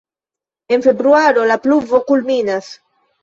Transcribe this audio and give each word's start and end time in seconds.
En 0.77 0.81
februaro 0.85 1.45
la 1.51 1.59
pluvo 1.67 2.01
kulminas. 2.09 2.73